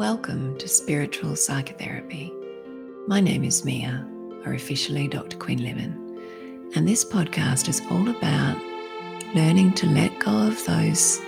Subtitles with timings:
[0.00, 2.32] Welcome to Spiritual Psychotherapy.
[3.06, 4.08] My name is Mia,
[4.46, 5.36] or officially Dr.
[5.36, 8.56] Quinn Lemon, and this podcast is all about
[9.34, 11.20] learning to let go of those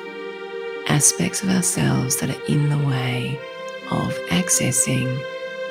[0.89, 3.39] aspects of ourselves that are in the way
[3.91, 5.23] of accessing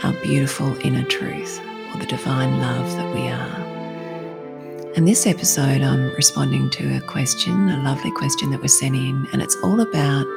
[0.04, 1.60] our beautiful inner truth
[1.92, 4.94] or the divine love that we are.
[4.96, 9.28] And this episode, I'm responding to a question, a lovely question that was sent in,
[9.34, 10.28] and it's all about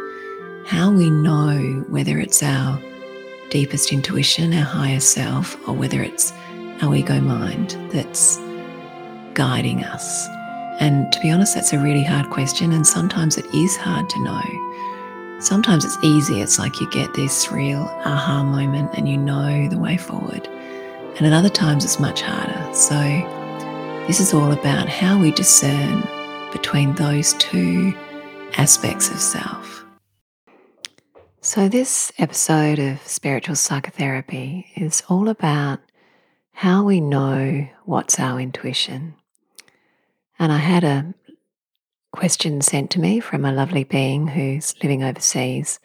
[0.67, 2.81] how we know whether it's our
[3.51, 6.33] deepest intuition, our higher self, or whether it's
[6.83, 8.39] our ego mind that's
[9.35, 10.27] guiding us.
[10.81, 12.73] And to be honest, that's a really hard question.
[12.73, 15.39] And sometimes it is hard to know.
[15.41, 16.41] Sometimes it's easy.
[16.41, 20.49] It's like you get this real aha moment and you know the way forward.
[21.17, 22.75] And at other times, it's much harder.
[22.75, 22.99] So,
[24.09, 26.03] this is all about how we discern
[26.51, 27.95] between those two
[28.57, 29.84] aspects of self.
[31.47, 35.79] So, this episode of Spiritual Psychotherapy is all about
[36.53, 39.15] how we know what's our intuition.
[40.39, 41.13] And I had a
[42.13, 45.81] question sent to me from a lovely being who's living overseas.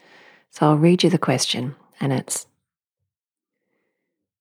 [0.49, 2.47] So, I'll read you the question, and it's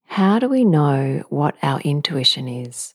[0.05, 2.95] How do we know what our intuition is?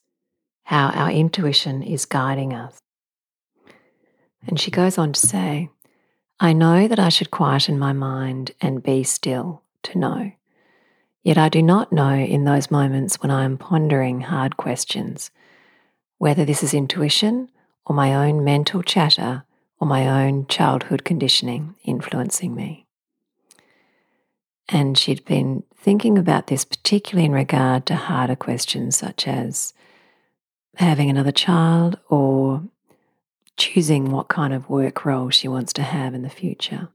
[0.64, 2.80] How our intuition is guiding us?
[4.48, 5.72] And she goes on to say,
[6.40, 10.32] I know that I should quieten my mind and be still to know.
[11.24, 15.32] Yet I do not know in those moments when I am pondering hard questions
[16.18, 17.50] whether this is intuition
[17.86, 19.44] or my own mental chatter
[19.80, 22.86] or my own childhood conditioning influencing me.
[24.70, 29.74] And she'd been thinking about this particularly in regard to harder questions such as
[30.78, 32.64] having another child or
[33.58, 36.90] choosing what kind of work role she wants to have in the future.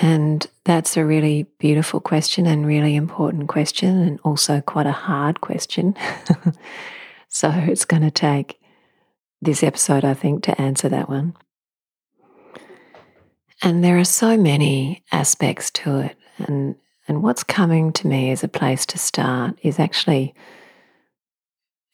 [0.00, 5.40] And that's a really beautiful question and really important question, and also quite a hard
[5.40, 5.96] question.
[7.28, 8.60] so it's going to take
[9.42, 11.34] this episode, I think, to answer that one.
[13.62, 16.16] And there are so many aspects to it.
[16.38, 16.76] And,
[17.08, 20.34] and what's coming to me as a place to start is actually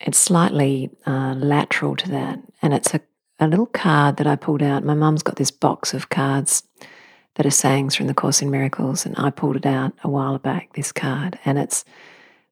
[0.00, 2.38] it's slightly uh, lateral to that.
[2.62, 3.00] And it's a,
[3.38, 4.84] a little card that I pulled out.
[4.84, 6.62] My mum's got this box of cards
[7.34, 9.06] that are sayings from the Course in Miracles.
[9.06, 11.38] And I pulled it out a while back, this card.
[11.44, 11.84] And it's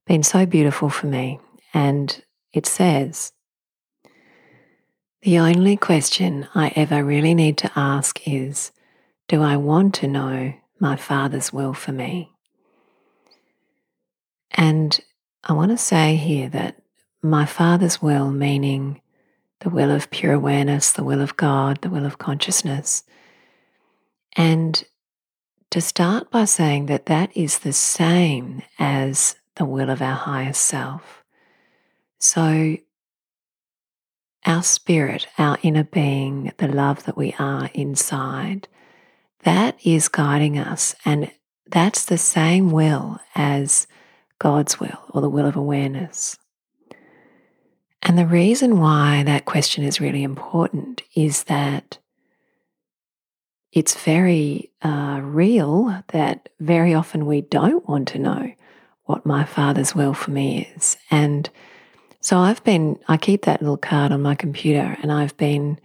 [0.06, 1.40] been so beautiful for me.
[1.72, 2.22] And
[2.52, 3.32] it says,
[5.22, 8.72] The only question I ever really need to ask is,
[9.28, 12.30] Do I want to know my Father's will for me?
[14.50, 14.98] And
[15.42, 16.76] I want to say here that
[17.24, 19.00] my Father's will, meaning
[19.60, 23.02] the will of pure awareness, the will of God, the will of consciousness.
[24.36, 24.84] And
[25.70, 30.62] to start by saying that that is the same as the will of our highest
[30.62, 31.24] self.
[32.18, 32.76] So,
[34.44, 38.68] our spirit, our inner being, the love that we are inside,
[39.44, 40.94] that is guiding us.
[41.06, 41.30] And
[41.70, 43.86] that's the same will as
[44.38, 46.36] God's will or the will of awareness.
[48.04, 51.98] And the reason why that question is really important is that
[53.72, 58.52] it's very uh, real that very often we don't want to know
[59.04, 60.96] what my Father's will for me is.
[61.10, 61.48] And
[62.20, 65.78] so I've been, I keep that little card on my computer and I've been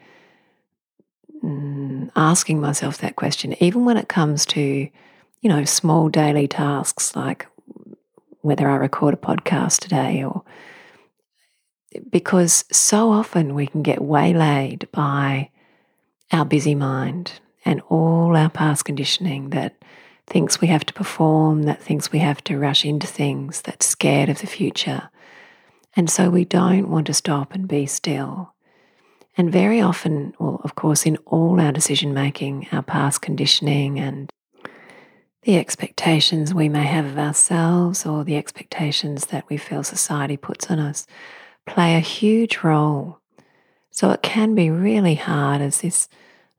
[1.44, 7.16] mm, asking myself that question, even when it comes to, you know, small daily tasks
[7.16, 7.48] like
[8.42, 10.44] whether I record a podcast today or
[12.10, 15.50] because so often we can get waylaid by
[16.32, 17.34] our busy mind
[17.66, 19.76] and all our past conditioning that
[20.28, 24.30] thinks we have to perform, that thinks we have to rush into things, that's scared
[24.30, 25.10] of the future.
[25.96, 28.54] And so we don't want to stop and be still.
[29.38, 34.30] And very often, well, of course, in all our decision making, our past conditioning and
[35.44, 40.70] the expectations we may have of ourselves or the expectations that we feel society puts
[40.70, 41.08] on us
[41.70, 43.20] play a huge role.
[43.92, 46.10] So it can be really hard, as this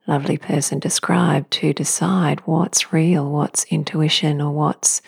[0.07, 5.03] lovely person described, to decide what's real, what's intuition, or what's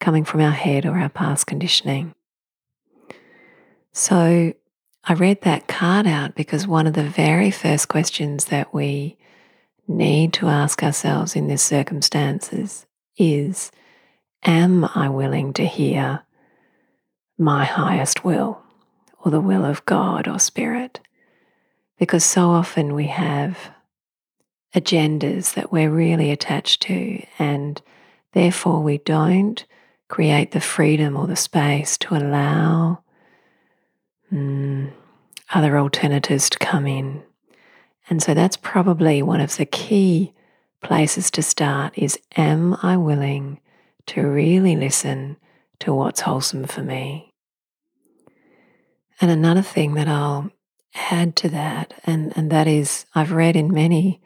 [0.00, 2.14] coming from our head or our past conditioning.
[3.92, 4.52] So
[5.04, 9.16] I read that card out because one of the very first questions that we
[9.88, 13.70] need to ask ourselves in these circumstances is
[14.44, 16.22] Am I willing to hear
[17.38, 18.62] my highest will?
[19.24, 21.00] Or the will of God or Spirit.
[21.98, 23.70] Because so often we have
[24.74, 27.80] agendas that we're really attached to, and
[28.32, 29.64] therefore we don't
[30.08, 33.02] create the freedom or the space to allow
[34.32, 34.90] mm,
[35.54, 37.22] other alternatives to come in.
[38.10, 40.32] And so that's probably one of the key
[40.82, 43.60] places to start is am I willing
[44.06, 45.36] to really listen
[45.80, 47.31] to what's wholesome for me?
[49.22, 50.50] And another thing that I'll
[51.12, 54.20] add to that, and, and that is I've read in many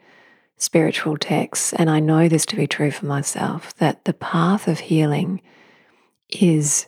[0.57, 4.79] spiritual texts, and I know this to be true for myself, that the path of
[4.79, 5.43] healing
[6.29, 6.87] is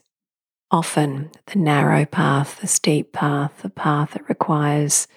[0.71, 5.07] often the narrow path, the steep path, the path that requires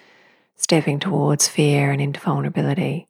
[0.55, 3.07] stepping towards fear and into vulnerability.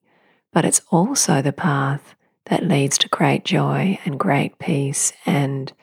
[0.53, 2.15] But it's also the path
[2.45, 5.73] that leads to great joy and great peace and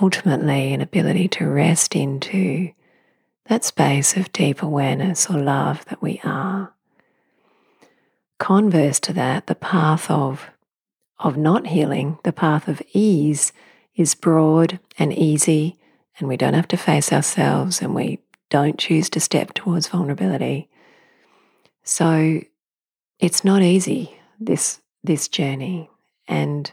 [0.00, 2.70] ultimately an ability to rest into
[3.50, 6.72] that space of deep awareness or love that we are.
[8.38, 10.50] Converse to that, the path of,
[11.18, 13.52] of not healing, the path of ease,
[13.96, 15.76] is broad and easy,
[16.16, 18.20] and we don't have to face ourselves and we
[18.50, 20.70] don't choose to step towards vulnerability.
[21.82, 22.42] So
[23.18, 25.90] it's not easy, this, this journey.
[26.28, 26.70] And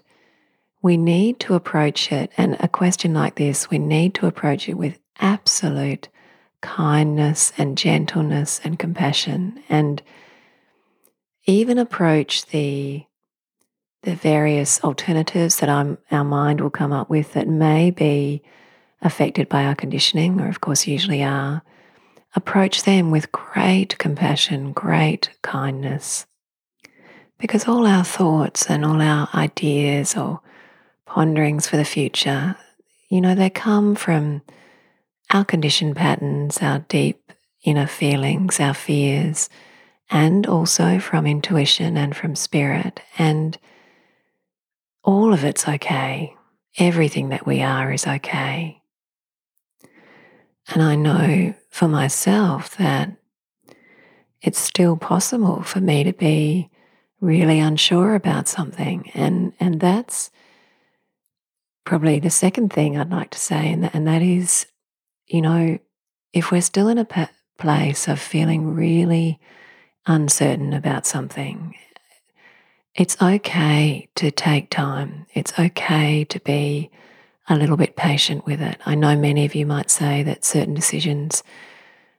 [0.84, 2.30] we need to approach it.
[2.38, 6.08] And a question like this, we need to approach it with absolute
[6.62, 9.62] kindness and gentleness and compassion.
[9.70, 10.02] And
[11.46, 13.04] even approach the
[14.04, 18.42] the various alternatives that I'm, our mind will come up with that may be
[19.02, 21.62] affected by our conditioning, or of course usually are,
[22.36, 26.26] approach them with great compassion, great kindness.
[27.38, 30.42] Because all our thoughts and all our ideas or
[31.06, 32.56] ponderings for the future,
[33.10, 34.42] you know, they come from
[35.32, 37.32] our conditioned patterns, our deep
[37.64, 39.50] inner feelings, our fears,
[40.10, 43.02] and also from intuition and from spirit.
[43.18, 43.58] And
[45.04, 46.34] all of it's okay.
[46.78, 48.82] Everything that we are is okay.
[50.70, 53.12] And I know for myself that
[54.42, 56.70] it's still possible for me to be
[57.20, 59.10] really unsure about something.
[59.14, 60.30] And, and that's
[61.86, 63.72] probably the second thing I'd like to say.
[63.72, 64.68] And that, and that is,
[65.28, 65.78] you know,
[66.34, 69.40] if we're still in a place of feeling really
[70.06, 71.76] uncertain about something
[72.98, 75.28] it's okay to take time.
[75.36, 76.90] It's okay to be
[77.48, 78.78] a little bit patient with it.
[78.86, 81.44] I know many of you might say that certain decisions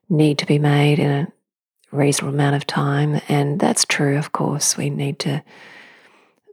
[0.09, 1.33] need to be made in a
[1.91, 4.77] reasonable amount of time, and that's true, of course.
[4.77, 5.43] We need to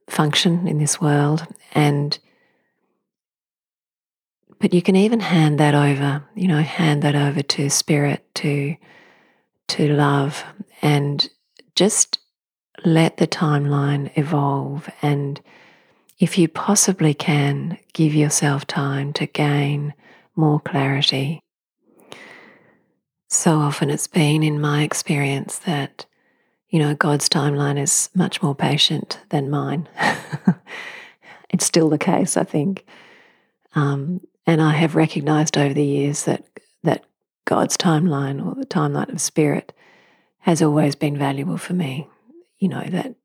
[0.10, 2.18] function in this world and
[4.60, 8.75] but you can even hand that over, you know, hand that over to spirit, to
[9.68, 10.44] to love
[10.81, 11.30] and
[11.75, 12.19] just
[12.84, 15.42] let the timeline evolve and
[16.18, 19.94] if you possibly can, give yourself time to gain
[20.36, 21.42] more clarity.
[23.28, 26.06] So often it's been in my experience that,
[26.69, 29.90] you know, God's timeline is much more patient than mine.
[31.50, 32.86] it's still the case, I think.
[33.74, 36.45] Um, and I have recognized over the years that,
[36.83, 37.06] that
[37.45, 39.74] God's timeline or the timeline of spirit
[40.39, 42.07] has always been valuable for me
[42.59, 43.16] you know, that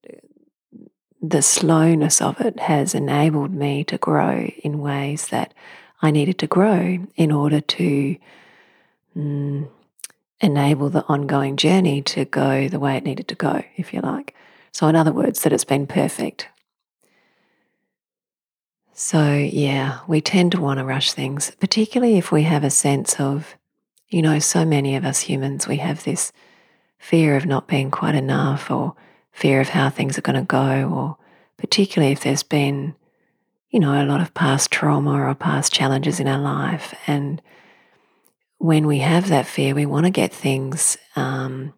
[1.22, 5.54] the slowness of it has enabled me to grow in ways that
[6.02, 8.16] I needed to grow in order to
[9.16, 9.68] mm,
[10.40, 14.34] enable the ongoing journey to go the way it needed to go, if you like.
[14.72, 16.48] So, in other words, that it's been perfect.
[19.02, 23.18] So, yeah, we tend to want to rush things, particularly if we have a sense
[23.18, 23.56] of,
[24.10, 26.32] you know, so many of us humans, we have this
[26.98, 28.94] fear of not being quite enough or
[29.32, 31.16] fear of how things are going to go, or
[31.56, 32.94] particularly if there's been,
[33.70, 36.94] you know, a lot of past trauma or past challenges in our life.
[37.06, 37.40] And
[38.58, 41.72] when we have that fear, we want to get things um,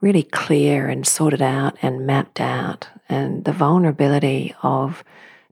[0.00, 2.88] really clear and sorted out and mapped out.
[3.10, 5.04] And the vulnerability of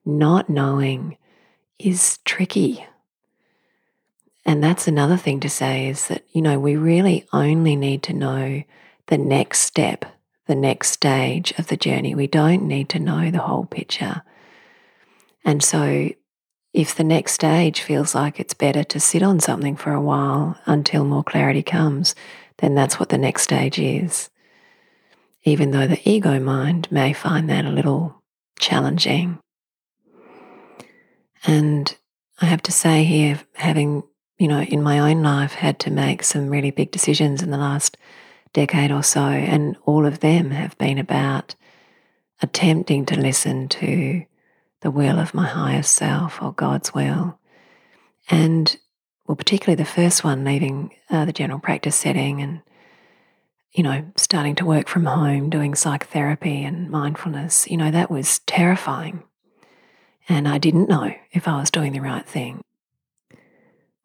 [0.09, 1.17] not knowing
[1.79, 2.85] is tricky.
[4.45, 8.12] And that's another thing to say is that, you know, we really only need to
[8.12, 8.62] know
[9.07, 10.05] the next step
[10.49, 12.15] the next stage of the journey.
[12.15, 14.23] We don't need to know the whole picture.
[15.45, 16.11] And so,
[16.73, 20.59] if the next stage feels like it's better to sit on something for a while
[20.67, 22.15] until more clarity comes,
[22.59, 24.31] then that's what the next stage is.
[25.45, 28.23] Even though the ego mind may find that a little
[28.59, 29.38] challenging.
[31.45, 31.97] And
[32.40, 34.02] I have to say here, having,
[34.38, 37.59] you know, in my own life had to make some really big decisions in the
[37.59, 37.97] last
[38.52, 41.54] decade or so, and all of them have been about
[42.40, 44.25] attempting to listen to
[44.80, 47.38] the will of my highest self or God's will.
[48.30, 48.76] And
[49.26, 52.62] well, particularly the first one, leaving uh, the general practice setting and,
[53.73, 58.38] you know, starting to work from home, doing psychotherapy and mindfulness, you know, that was
[58.40, 59.23] terrifying.
[60.29, 62.61] And I didn't know if I was doing the right thing.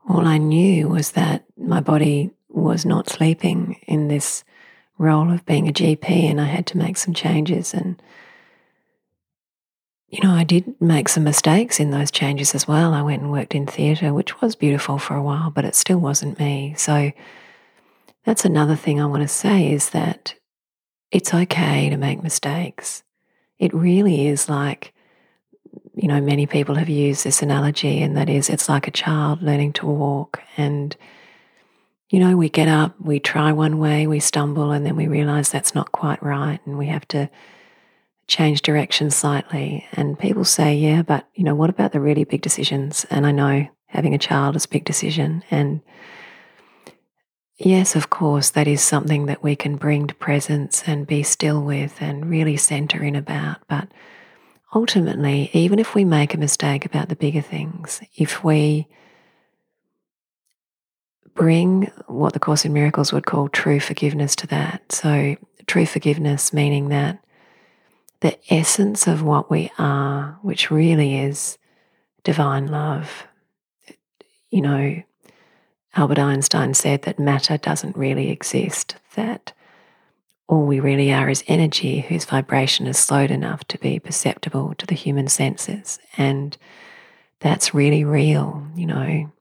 [0.08, 4.44] All I knew was that my body was not sleeping in this
[4.98, 7.74] role of being a GP and I had to make some changes.
[7.74, 8.01] And,
[10.08, 12.94] you know, I did make some mistakes in those changes as well.
[12.94, 16.00] I went and worked in theatre, which was beautiful for a while, but it still
[16.00, 16.74] wasn't me.
[16.77, 17.12] So
[18.24, 20.36] that's another thing I want to say is that
[21.12, 23.03] it's okay to make mistakes.
[23.60, 24.92] It really is like,
[25.95, 29.41] you know, many people have used this analogy, and that is it's like a child
[29.41, 30.95] learning to walk and
[32.13, 35.50] you know, we get up, we try one way, we stumble, and then we realize
[35.50, 37.27] that's not quite right, and we have to
[38.27, 39.88] change direction slightly.
[39.93, 43.03] And people say, yeah, but, you know, what about the really big decisions?
[43.09, 45.43] And I know having a child is a big decision.
[45.50, 45.81] And
[47.57, 51.63] yes, of course, that is something that we can bring to presence and be still
[51.63, 53.57] with and really center in about.
[53.67, 53.88] But
[54.74, 58.88] ultimately, even if we make a mistake about the bigger things, if we
[61.34, 64.92] bring what the Course in Miracles would call true forgiveness to that.
[64.92, 67.20] So, true forgiveness meaning that
[68.20, 71.58] the essence of what we are, which really is
[72.24, 73.27] divine love.
[74.50, 75.03] You know,
[75.96, 79.53] Albert Einstein said that matter doesn't really exist, that
[80.47, 84.85] all we really are is energy whose vibration is slowed enough to be perceptible to
[84.85, 86.00] the human senses.
[86.17, 86.57] And
[87.39, 89.31] that's really real, you know.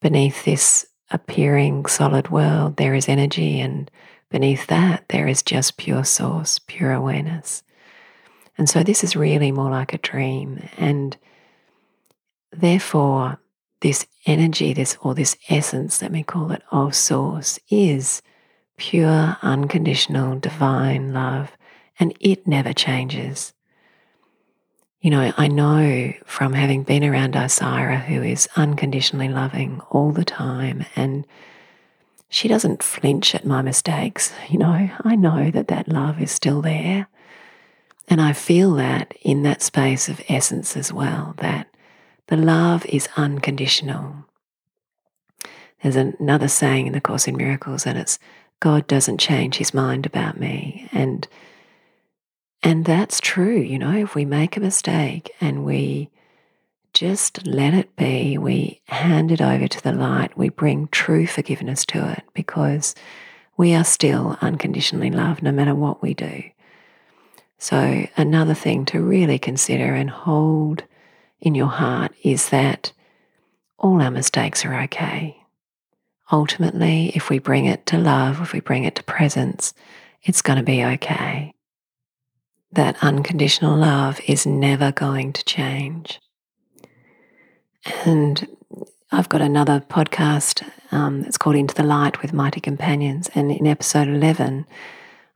[0.00, 3.90] Beneath this appearing solid world, there is energy, and
[4.30, 7.62] beneath that, there is just pure source, pure awareness.
[8.56, 10.68] And so, this is really more like a dream.
[10.76, 11.16] And
[12.52, 13.40] therefore,
[13.80, 18.22] this energy, this or this essence, let me call it, of source is
[18.78, 21.56] pure, unconditional, divine love,
[22.00, 23.52] and it never changes.
[25.00, 30.24] You know, I know from having been around Isira, who is unconditionally loving all the
[30.24, 31.26] time, and
[32.28, 34.32] she doesn't flinch at my mistakes.
[34.48, 37.08] You know, I know that that love is still there.
[38.08, 41.68] And I feel that in that space of essence as well, that
[42.28, 44.24] the love is unconditional.
[45.82, 48.18] There's another saying in the Course in Miracles, and it's
[48.60, 50.88] God doesn't change his mind about me.
[50.92, 51.26] And
[52.62, 56.10] and that's true, you know, if we make a mistake and we
[56.92, 61.86] just let it be, we hand it over to the light, we bring true forgiveness
[61.86, 62.96] to it because
[63.56, 66.42] we are still unconditionally loved no matter what we do.
[67.58, 70.84] So, another thing to really consider and hold
[71.40, 72.92] in your heart is that
[73.78, 75.37] all our mistakes are okay.
[76.30, 79.72] Ultimately, if we bring it to love, if we bring it to presence,
[80.22, 81.54] it's going to be okay
[82.72, 86.20] that unconditional love is never going to change.
[88.04, 88.46] And
[89.10, 93.30] I've got another podcast um, that's called Into the Light with Mighty Companions.
[93.34, 94.66] And in episode 11,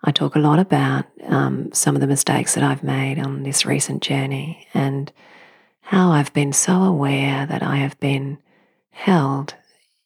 [0.04, 3.64] I talk a lot about um, some of the mistakes that I've made on this
[3.64, 5.10] recent journey and
[5.80, 8.38] how I've been so aware that I have been
[8.90, 9.54] held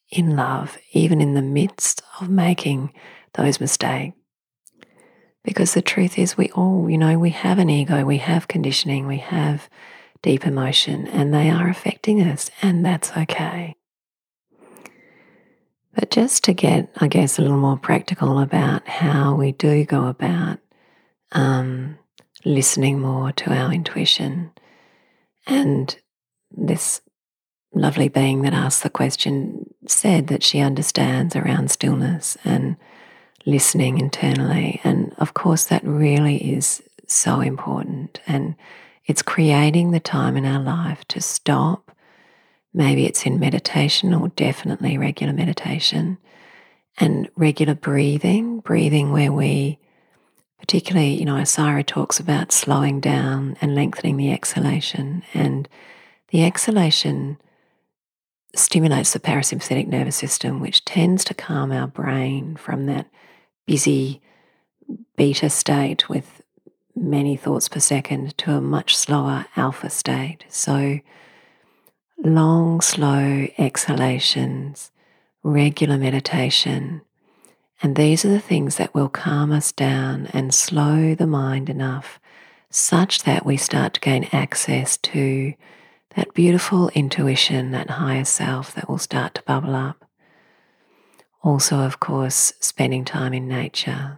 [0.09, 2.93] in love, even in the midst of making
[3.33, 4.15] those mistakes.
[5.43, 9.07] Because the truth is, we all, you know, we have an ego, we have conditioning,
[9.07, 9.69] we have
[10.21, 13.75] deep emotion, and they are affecting us, and that's okay.
[15.93, 20.07] But just to get, I guess, a little more practical about how we do go
[20.07, 20.59] about
[21.31, 21.97] um,
[22.45, 24.51] listening more to our intuition.
[25.47, 25.95] And
[26.51, 27.01] this
[27.73, 32.77] lovely being that asked the question said that she understands around stillness and
[33.45, 34.81] listening internally.
[34.83, 38.19] And of course, that really is so important.
[38.27, 38.55] And
[39.05, 41.95] it's creating the time in our life to stop.
[42.73, 46.17] Maybe it's in meditation or definitely regular meditation
[46.97, 49.79] and regular breathing, breathing where we,
[50.59, 55.23] particularly, you know, Isira talks about slowing down and lengthening the exhalation.
[55.33, 55.69] And
[56.29, 57.37] the exhalation
[58.57, 63.07] stimulates the parasympathetic nervous system, which tends to calm our brain from that
[63.65, 64.21] busy
[65.15, 66.41] beta state with
[66.95, 70.45] many thoughts per second to a much slower alpha state.
[70.49, 70.99] So,
[72.23, 74.91] long, slow exhalations,
[75.43, 77.01] regular meditation.
[77.81, 82.19] And these are the things that will calm us down and slow the mind enough
[82.69, 85.53] such that we start to gain access to
[86.17, 90.03] that beautiful intuition, that higher self that will start to bubble up.
[91.43, 94.17] Also, of course, spending time in nature.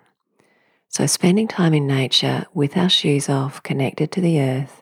[0.87, 4.81] So, spending time in nature with our shoes off, connected to the earth,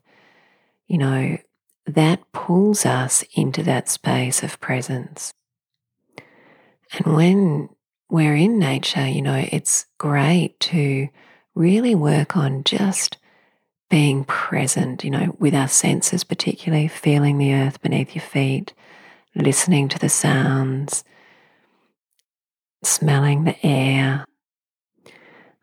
[0.86, 1.39] you know,
[1.88, 5.33] that pulls us into that space of presence.
[6.93, 7.69] And when
[8.12, 11.07] we're in nature, you know, it's great to
[11.55, 13.17] really work on just
[13.89, 18.74] being present, you know, with our senses, particularly feeling the earth beneath your feet,
[19.36, 21.03] listening to the sounds,
[22.84, 24.25] smelling the air.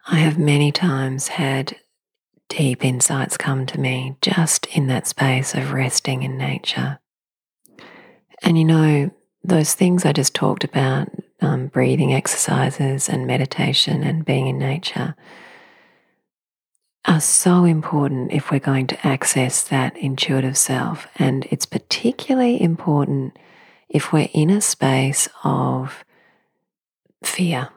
[0.07, 1.77] I have many times had
[2.49, 7.01] deep insights come to me just in that space of resting in nature.
[8.43, 9.11] And you know,
[9.43, 11.09] those things I just talked about
[11.41, 15.15] um, breathing exercises and meditation and being in nature
[17.07, 21.07] are so important if we're going to access that intuitive self.
[21.17, 23.39] And it's particularly important
[23.89, 26.05] if we're in a space of
[27.23, 27.69] fear.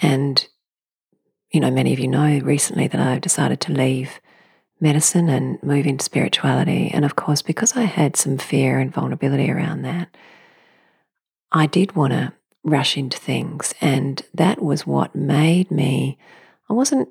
[0.00, 0.46] And,
[1.50, 4.20] you know, many of you know recently that I've decided to leave
[4.80, 6.90] medicine and move into spirituality.
[6.92, 10.14] And of course, because I had some fear and vulnerability around that,
[11.52, 12.32] I did want to
[12.64, 13.74] rush into things.
[13.80, 16.18] And that was what made me,
[16.68, 17.08] I wasn't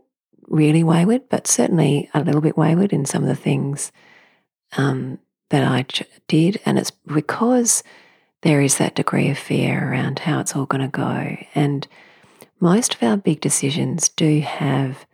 [0.52, 3.92] really wayward, but certainly a little bit wayward in some of the things
[4.78, 5.18] um,
[5.50, 6.60] that I ch- did.
[6.66, 7.84] And it's because
[8.42, 11.38] there is that degree of fear around how it's all going to go.
[11.56, 11.88] And
[12.60, 15.06] most of our big decisions do have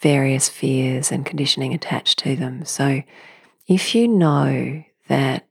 [0.00, 2.64] various fears and conditioning attached to them.
[2.64, 3.02] So
[3.68, 5.46] if you know that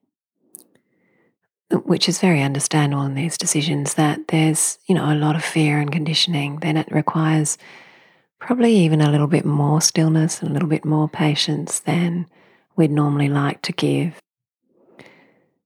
[1.85, 5.79] which is very understandable in these decisions that there's you know a lot of fear
[5.79, 7.57] and conditioning then it requires
[8.41, 12.25] probably even a little bit more stillness and a little bit more patience than
[12.75, 14.19] we'd normally like to give.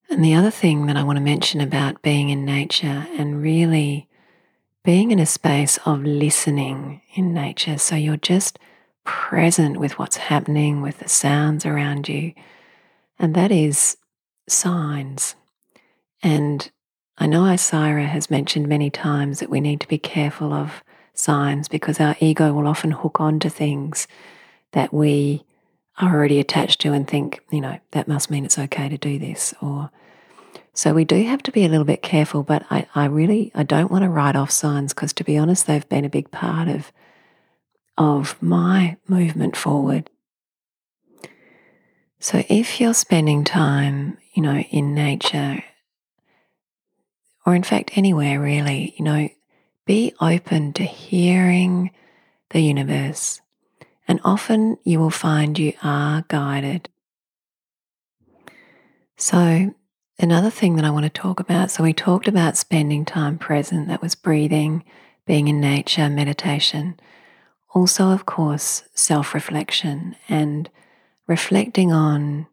[0.09, 4.07] And the other thing that I want to mention about being in nature and really
[4.83, 8.59] being in a space of listening in nature so you're just
[9.05, 12.33] present with what's happening with the sounds around you
[13.17, 13.97] and that is
[14.49, 15.35] signs.
[16.21, 16.69] And
[17.17, 20.83] I know Isira has mentioned many times that we need to be careful of
[21.17, 24.07] signs because our ego will often hook on to things
[24.71, 25.43] that we
[25.97, 29.17] are already attached to and think, you know, that must mean it's okay to do
[29.17, 29.53] this.
[29.61, 29.89] Or
[30.73, 33.63] so we do have to be a little bit careful, but I, I really I
[33.63, 36.67] don't want to write off signs because to be honest, they've been a big part
[36.67, 36.91] of
[37.97, 40.09] of my movement forward.
[42.19, 45.63] So if you're spending time, you know, in nature
[47.45, 49.29] or in fact, anywhere really, you know,
[49.85, 51.91] be open to hearing
[52.49, 53.41] the universe.
[54.07, 56.89] And often you will find you are guided.
[59.17, 59.73] So,
[60.19, 63.87] another thing that I want to talk about so, we talked about spending time present,
[63.87, 64.83] that was breathing,
[65.25, 66.99] being in nature, meditation.
[67.73, 70.69] Also, of course, self reflection and
[71.27, 72.47] reflecting on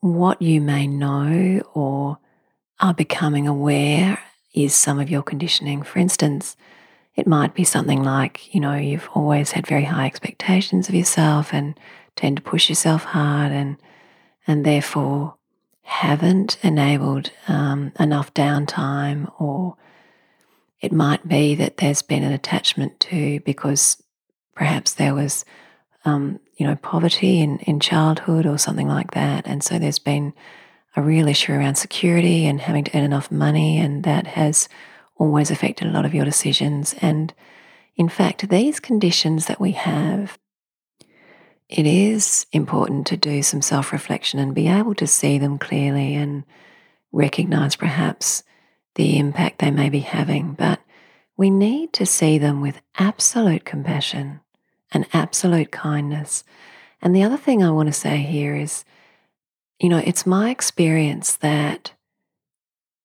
[0.00, 2.18] what you may know or
[2.80, 4.18] are becoming aware
[4.52, 5.82] is some of your conditioning.
[5.82, 6.56] For instance,
[7.14, 11.52] it might be something like, you know, you've always had very high expectations of yourself
[11.52, 11.78] and
[12.16, 13.76] tend to push yourself hard and
[14.46, 15.34] and therefore
[15.82, 19.76] haven't enabled um, enough downtime or
[20.80, 24.02] it might be that there's been an attachment to because
[24.54, 25.44] perhaps there was
[26.04, 30.32] um, you know poverty in, in childhood or something like that and so there's been
[30.96, 34.68] a real issue around security and having to earn enough money, and that has
[35.16, 36.94] always affected a lot of your decisions.
[37.00, 37.32] And
[37.96, 40.38] in fact, these conditions that we have,
[41.68, 46.14] it is important to do some self reflection and be able to see them clearly
[46.14, 46.44] and
[47.12, 48.42] recognize perhaps
[48.94, 50.54] the impact they may be having.
[50.54, 50.80] But
[51.36, 54.40] we need to see them with absolute compassion
[54.92, 56.44] and absolute kindness.
[57.00, 58.84] And the other thing I want to say here is
[59.80, 61.92] you know, it's my experience that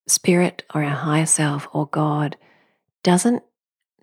[0.08, 2.36] spirit or our higher self or God
[3.02, 3.44] doesn't,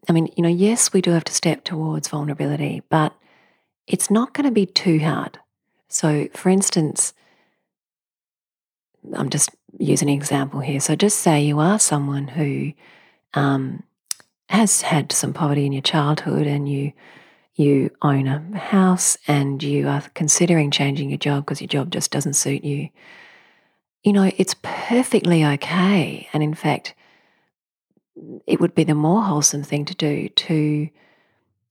[0.08, 3.14] I mean, you know, yes, we do have to step towards vulnerability, but
[3.86, 5.38] it's not going to be too hard.
[5.88, 7.12] So, for instance,
[9.14, 10.80] I'm just using an example here.
[10.80, 12.72] So, just say you are someone who
[13.34, 13.82] um,
[14.48, 16.92] has had some poverty in your childhood and you
[17.54, 22.10] you own a house and you are considering changing your job because your job just
[22.10, 22.88] doesn't suit you,
[24.02, 26.28] you know, it's perfectly okay.
[26.32, 26.94] And in fact,
[28.46, 30.88] it would be the more wholesome thing to do to,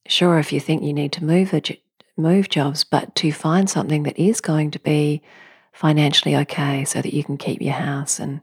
[0.07, 1.79] sure, if you think you need to move, the,
[2.15, 5.21] move jobs, but to find something that is going to be
[5.73, 8.19] financially okay so that you can keep your house.
[8.19, 8.41] And,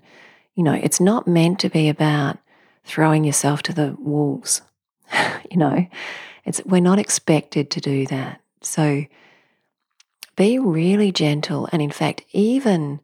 [0.54, 2.38] you know, it's not meant to be about
[2.84, 4.62] throwing yourself to the wolves.
[5.50, 5.86] you know,
[6.48, 8.40] it's we're not expected to do that.
[8.62, 9.04] So
[10.34, 13.00] be really gentle and in fact even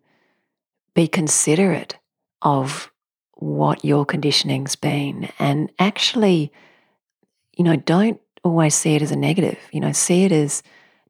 [0.94, 1.96] be considerate
[2.40, 2.90] of
[3.34, 5.30] what your conditioning's been.
[5.38, 6.52] And actually
[7.56, 9.58] you know don't always see it as a negative.
[9.72, 10.62] You know see it as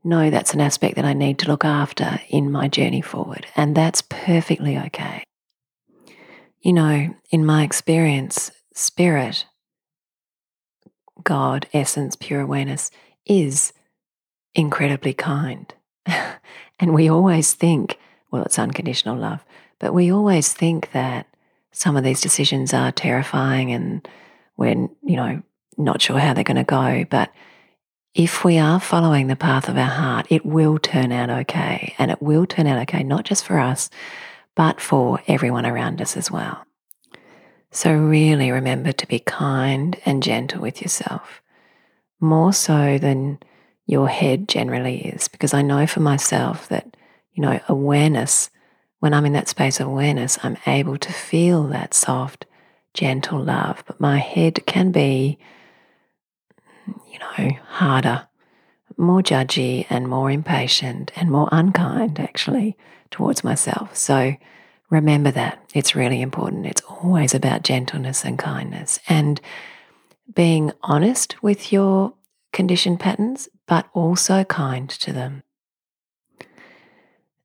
[0.03, 3.47] no that's an aspect that I need to look after in my journey forward.
[3.55, 5.23] And that's perfectly okay.
[6.63, 9.47] You know in my experience spirit
[11.25, 12.91] God, essence, pure awareness,
[13.27, 13.73] is
[14.55, 15.73] incredibly kind.
[16.07, 17.99] and we always think,
[18.31, 19.45] well, it's unconditional love,
[19.79, 21.27] but we always think that
[21.73, 24.07] some of these decisions are terrifying and
[24.57, 25.43] we're, you know,
[25.77, 27.05] not sure how they're going to go.
[27.11, 27.33] But
[28.15, 31.95] if we are following the path of our heart, it will turn out okay.
[31.99, 33.91] And it will turn out okay, not just for us,
[34.55, 36.65] but for everyone around us as well.
[37.75, 41.43] So, really remember to be kind and gentle with yourself,
[42.21, 43.41] more so than
[43.85, 45.27] your head generally is.
[45.27, 46.97] Because I know for myself that,
[47.33, 48.49] you know, awareness,
[49.01, 52.47] when I'm in that space of awareness, I'm able to feel that soft,
[52.95, 53.83] gentle love.
[53.89, 55.37] But my head can be,
[56.87, 58.29] you know, harder,
[58.97, 62.77] more judgy, and more impatient, and more unkind, actually,
[63.11, 63.97] towards myself.
[63.97, 64.37] So,
[64.95, 65.59] Remember that.
[65.75, 66.67] It's really important.
[66.67, 69.41] It's always about gentleness and kindness and
[70.33, 72.15] being honest with your
[72.53, 75.43] conditioned patterns, but also kind to them.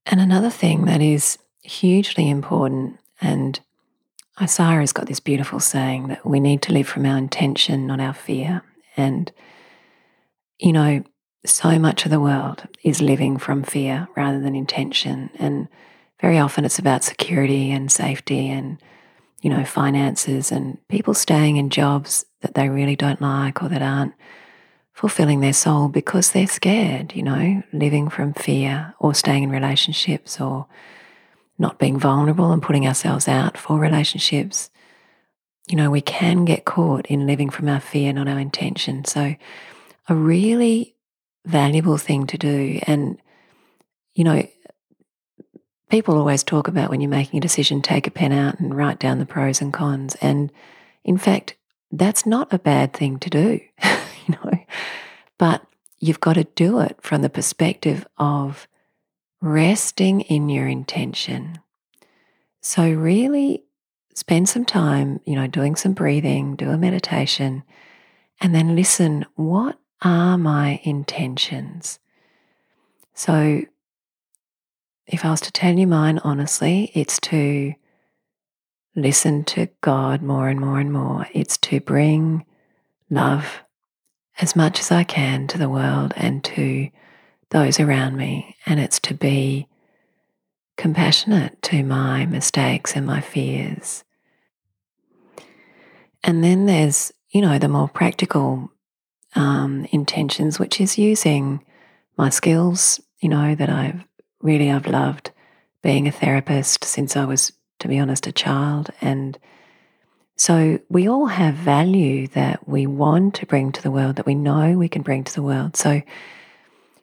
[0.06, 3.60] And another thing that is hugely important, and
[4.40, 8.00] Isira has got this beautiful saying that we need to live from our intention, not
[8.00, 8.62] our fear.
[8.96, 9.32] And,
[10.60, 11.04] you know,
[11.46, 15.32] so much of the world is living from fear rather than intention.
[15.40, 15.68] And
[16.22, 18.82] very often it's about security and safety and,
[19.42, 23.82] you know, finances and people staying in jobs that they really don't like or that
[23.82, 24.14] aren't
[24.94, 30.42] fulfilling their soul because they're scared, you know, living from fear or staying in relationships
[30.42, 30.68] or
[31.58, 34.70] not being vulnerable and putting ourselves out for relationships.
[35.70, 39.06] You know, we can get caught in living from our fear, not our intention.
[39.06, 39.36] So,
[40.10, 40.96] a really
[41.46, 42.80] valuable thing to do.
[42.84, 43.22] And,
[44.16, 44.46] you know,
[45.90, 49.00] people always talk about when you're making a decision, take a pen out and write
[49.00, 50.16] down the pros and cons.
[50.22, 50.52] And
[51.04, 51.56] in fact,
[51.92, 54.60] that's not a bad thing to do, you know,
[55.38, 55.66] but
[56.00, 58.68] you've got to do it from the perspective of
[59.42, 61.60] resting in your intention.
[62.62, 63.64] So, really
[64.14, 67.64] spend some time, you know, doing some breathing, do a meditation,
[68.42, 72.00] and then listen what are my intentions?
[73.14, 73.64] So,
[75.10, 77.74] if I was to tell you mine honestly, it's to
[78.96, 81.28] listen to God more and more and more.
[81.34, 82.46] It's to bring
[83.10, 83.64] love
[84.40, 86.90] as much as I can to the world and to
[87.50, 88.56] those around me.
[88.68, 89.68] And it's to be
[90.78, 94.04] compassionate to my mistakes and my fears.
[96.24, 98.72] And then there's, you know, the more practical
[99.36, 101.66] um, intentions, which is using
[102.16, 104.06] my skills, you know, that I've
[104.42, 105.32] really I've loved
[105.82, 108.90] being a therapist since I was, to be honest, a child.
[109.02, 109.38] And
[110.36, 114.36] so we all have value that we want to bring to the world, that we
[114.36, 115.76] know we can bring to the world.
[115.76, 116.02] So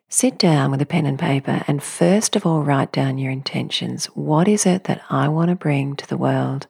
[0.09, 4.07] sit down with a pen and paper and first of all write down your intentions.
[4.07, 6.66] What is it that I want to bring to the world?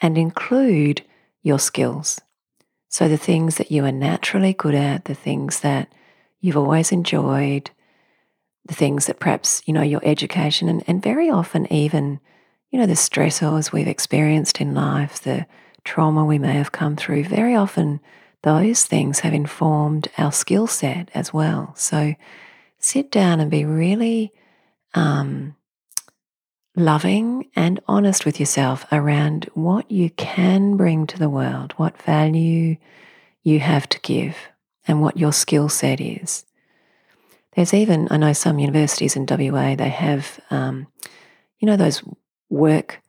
[0.00, 1.02] And include
[1.42, 2.20] your skills.
[2.88, 5.92] So the things that you are naturally good at, the things that
[6.40, 7.70] you've always enjoyed,
[8.66, 12.20] the things that perhaps, you know, your education and, and very often even,
[12.70, 15.46] you know, the stressors we've experienced in life, the
[15.84, 18.00] trauma we may have come through, very often
[18.42, 21.74] those things have informed our skill set as well.
[21.76, 22.14] So
[22.78, 24.32] sit down and be really
[24.94, 25.56] um,
[26.76, 32.76] loving and honest with yourself around what you can bring to the world, what value
[33.42, 34.36] you have to give,
[34.86, 36.44] and what your skill set is.
[37.54, 40.86] There's even, I know some universities in WA, they have, um,
[41.58, 42.02] you know, those
[42.48, 43.00] work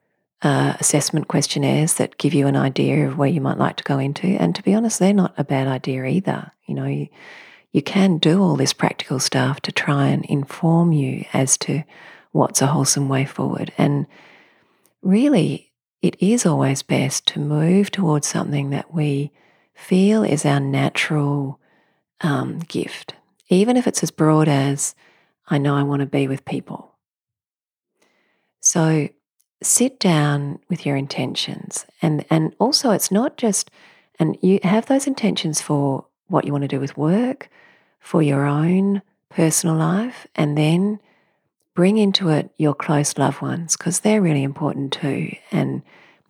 [0.41, 3.99] uh, assessment questionnaires that give you an idea of where you might like to go
[3.99, 4.27] into.
[4.27, 6.51] And to be honest, they're not a bad idea either.
[6.65, 7.07] You know, you,
[7.71, 11.83] you can do all this practical stuff to try and inform you as to
[12.31, 13.71] what's a wholesome way forward.
[13.77, 14.05] And
[15.01, 19.31] really, it is always best to move towards something that we
[19.73, 21.59] feel is our natural
[22.19, 23.15] um, gift
[23.49, 24.95] even if it's as broad as,
[25.47, 26.95] I know I want to be with people.
[28.59, 29.09] So
[29.61, 31.85] sit down with your intentions.
[32.01, 33.71] And, and also, it's not just,
[34.19, 37.49] and you have those intentions for what you want to do with work,
[37.99, 40.99] for your own personal life, and then
[41.73, 45.81] bring into it your close loved ones because they're really important too, and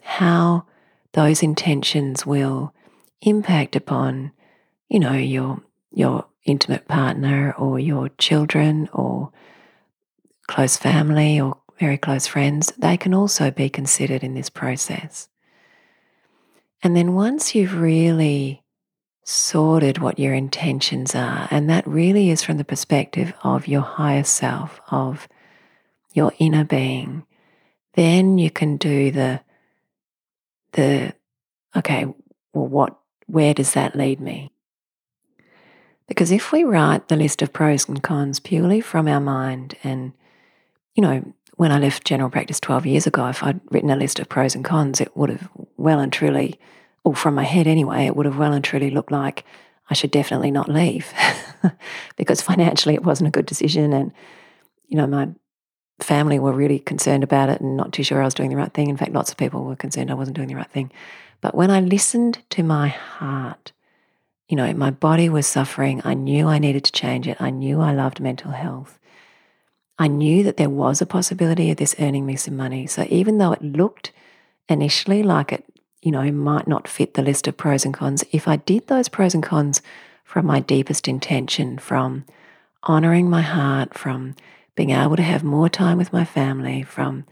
[0.01, 0.65] how
[1.13, 2.73] those intentions will
[3.21, 4.31] impact upon,
[4.89, 5.61] you know, your
[5.93, 9.31] your intimate partner or your children or
[10.47, 15.29] close family or very close friends, they can also be considered in this process.
[16.81, 18.63] And then once you've really
[19.23, 24.23] sorted what your intentions are, and that really is from the perspective of your higher
[24.23, 25.27] self, of
[26.13, 27.25] your inner being,
[27.93, 29.41] then you can do the
[30.73, 31.13] the
[31.75, 32.05] okay,
[32.53, 34.52] well what where does that lead me?
[36.13, 40.13] Because if we write the list of pros and cons purely from our mind, and,
[40.93, 44.19] you know, when I left general practice 12 years ago, if I'd written a list
[44.19, 46.59] of pros and cons, it would have well and truly,
[47.03, 49.43] or from my head anyway, it would have well and truly looked like
[49.89, 51.11] I should definitely not leave
[52.15, 53.91] because financially it wasn't a good decision.
[53.91, 54.11] And,
[54.87, 55.29] you know, my
[55.99, 58.71] family were really concerned about it and not too sure I was doing the right
[58.71, 58.89] thing.
[58.89, 60.91] In fact, lots of people were concerned I wasn't doing the right thing.
[61.41, 63.71] But when I listened to my heart,
[64.47, 66.01] you know, my body was suffering.
[66.03, 67.37] I knew I needed to change it.
[67.39, 68.99] I knew I loved mental health.
[69.97, 72.87] I knew that there was a possibility of this earning me some money.
[72.87, 74.11] So even though it looked
[74.67, 75.63] initially like it,
[76.01, 79.07] you know, might not fit the list of pros and cons, if I did those
[79.07, 79.81] pros and cons
[80.23, 82.25] from my deepest intention, from
[82.83, 84.35] honoring my heart, from
[84.75, 87.25] being able to have more time with my family, from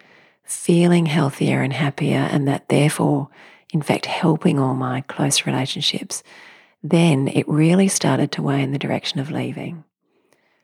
[0.43, 3.29] feeling healthier and happier, and that therefore,
[3.73, 6.23] in fact, helping all my close relationships
[6.83, 9.83] then it really started to weigh in the direction of leaving.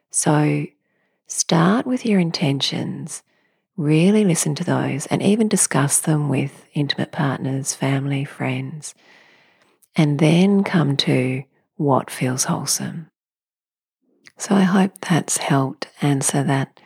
[0.10, 0.65] So
[1.27, 3.21] start with your intentions,
[3.75, 8.95] really listen to those, and even discuss them with intimate partners, family, friends,
[9.95, 11.43] and then come to
[11.75, 13.10] what feels wholesome.
[14.38, 16.80] So I hope that's helped answer that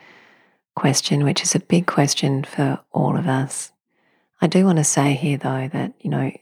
[0.74, 3.72] question, which is a big question for all of us.
[4.40, 6.32] I do want to say here, though, that, you know,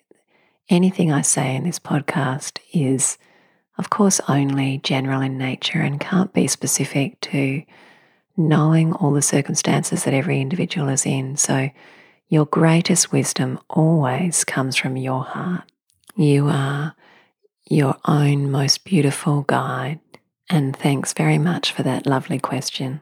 [0.71, 3.19] Anything I say in this podcast is,
[3.77, 7.65] of course, only general in nature and can't be specific to
[8.37, 11.37] knowing all the circumstances that every individual is in.
[11.37, 11.71] So,
[12.29, 15.65] your greatest wisdom always comes from your heart.
[16.15, 16.95] You are
[17.69, 19.99] your own most beautiful guide.
[20.49, 23.01] And thanks very much for that lovely question.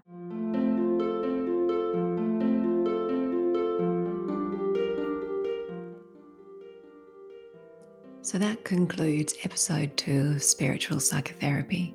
[8.28, 11.94] So that concludes episode two of Spiritual Psychotherapy.